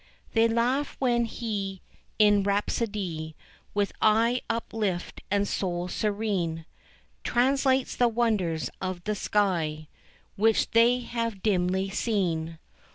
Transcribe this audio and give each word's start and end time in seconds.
They 0.33 0.47
laugh 0.47 0.95
when 0.97 1.25
he 1.25 1.83
in 2.17 2.41
rhapsody, 2.41 3.35
With 3.75 3.91
eye 4.01 4.41
uplift 4.49 5.21
and 5.29 5.47
soul 5.47 5.89
serene, 5.89 6.65
Translates 7.23 7.95
the 7.95 8.07
wonders 8.07 8.71
of 8.81 9.03
the 9.03 9.13
sky 9.13 9.89
Which 10.37 10.71
they 10.71 11.01
have 11.01 11.43
dimly 11.43 11.91
seen. 11.91 12.57